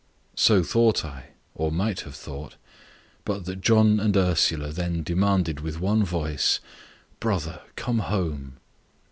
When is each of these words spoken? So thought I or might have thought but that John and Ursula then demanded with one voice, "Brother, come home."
So 0.35 0.63
thought 0.63 1.05
I 1.05 1.25
or 1.53 1.71
might 1.71 1.99
have 1.99 2.15
thought 2.15 2.55
but 3.23 3.45
that 3.45 3.61
John 3.61 3.99
and 3.99 4.17
Ursula 4.17 4.71
then 4.71 5.03
demanded 5.03 5.59
with 5.59 5.79
one 5.79 6.03
voice, 6.03 6.59
"Brother, 7.19 7.61
come 7.75 7.99
home." 7.99 8.57